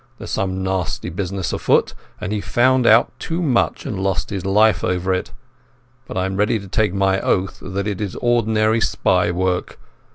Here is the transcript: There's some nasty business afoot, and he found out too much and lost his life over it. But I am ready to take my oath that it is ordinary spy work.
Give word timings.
There's 0.17 0.31
some 0.31 0.63
nasty 0.63 1.11
business 1.11 1.53
afoot, 1.53 1.93
and 2.19 2.33
he 2.33 2.41
found 2.41 2.87
out 2.87 3.11
too 3.19 3.39
much 3.39 3.85
and 3.85 3.99
lost 4.01 4.31
his 4.31 4.43
life 4.43 4.83
over 4.83 5.13
it. 5.13 5.31
But 6.07 6.17
I 6.17 6.25
am 6.25 6.37
ready 6.37 6.57
to 6.57 6.67
take 6.67 6.91
my 6.95 7.19
oath 7.21 7.59
that 7.61 7.85
it 7.85 8.01
is 8.01 8.15
ordinary 8.15 8.81
spy 8.81 9.29
work. 9.29 9.77